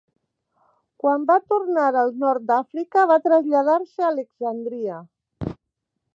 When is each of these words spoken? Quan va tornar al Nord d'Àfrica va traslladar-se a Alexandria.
Quan 1.03 1.27
va 1.31 1.35
tornar 1.53 1.91
al 2.05 2.09
Nord 2.23 2.47
d'Àfrica 2.53 3.05
va 3.13 3.19
traslladar-se 3.27 4.05
a 4.05 4.09
Alexandria. 4.15 5.01